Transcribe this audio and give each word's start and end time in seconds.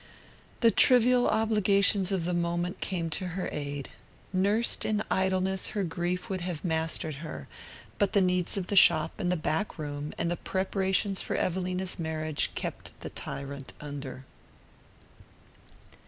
The 0.61 0.71
trivial 0.71 1.27
obligations 1.27 2.11
of 2.11 2.25
the 2.25 2.33
moment 2.33 2.81
came 2.81 3.11
to 3.11 3.27
her 3.37 3.49
aid. 3.51 3.89
Nursed 4.33 4.83
in 4.83 5.03
idleness 5.11 5.67
her 5.77 5.83
grief 5.83 6.27
would 6.27 6.41
have 6.41 6.65
mastered 6.65 7.17
her; 7.21 7.47
but 7.99 8.13
the 8.13 8.19
needs 8.19 8.57
of 8.57 8.65
the 8.65 8.75
shop 8.75 9.19
and 9.19 9.31
the 9.31 9.37
back 9.37 9.77
room, 9.77 10.11
and 10.17 10.31
the 10.31 10.37
preparations 10.37 11.21
for 11.21 11.35
Evelina's 11.35 11.99
marriage, 11.99 12.49
kept 12.55 12.99
the 13.01 13.11
tyrant 13.11 13.73
under. 13.79 14.25